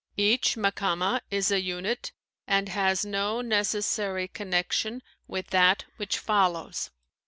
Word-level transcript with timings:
Each 0.17 0.55
Makámah 0.55 1.21
is 1.29 1.51
a 1.51 1.61
unit, 1.61 2.11
and 2.47 2.69
has 2.69 3.05
no 3.05 3.41
necessary 3.41 4.27
connection 4.27 5.03
with 5.27 5.51
that 5.51 5.85
which 5.97 6.17
follows. 6.17 6.89